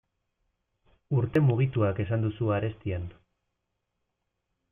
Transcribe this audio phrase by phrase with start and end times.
[1.17, 3.07] Urte mugituak esan duzu arestian.